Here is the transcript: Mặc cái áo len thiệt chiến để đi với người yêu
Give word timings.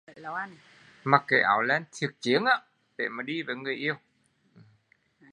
Mặc 1.03 1.23
cái 1.27 1.39
áo 1.41 1.61
len 1.61 1.83
thiệt 1.91 2.09
chiến 2.21 2.43
để 2.97 3.05
đi 3.25 3.43
với 3.43 3.55
người 3.55 3.75
yêu 3.75 3.95